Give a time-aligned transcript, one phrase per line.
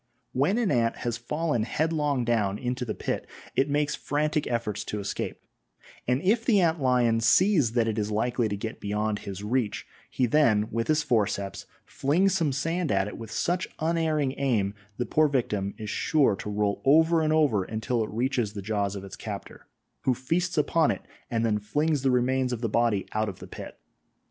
[0.31, 4.99] When an ant has fallen headlong down into the pit it makes frantic efforts to
[4.99, 5.39] escape,
[6.07, 9.85] and if the ant lion sees that it is likely to get beyond his reach,
[10.09, 15.05] he then with his forceps flings some sand at it with such unerring aim the
[15.05, 19.03] poor victim is sure to roll over and over until it reaches the jaws of
[19.03, 19.67] its captor,
[20.05, 23.45] who feasts upon it and then flings the remains of the body out of the
[23.45, 23.77] pit.